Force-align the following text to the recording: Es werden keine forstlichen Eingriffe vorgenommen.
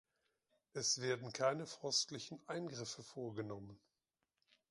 Es 0.73 0.99
werden 0.99 1.31
keine 1.31 1.67
forstlichen 1.67 2.41
Eingriffe 2.47 3.03
vorgenommen. 3.03 3.79